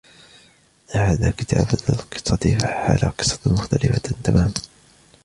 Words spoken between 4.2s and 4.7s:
تمامًا.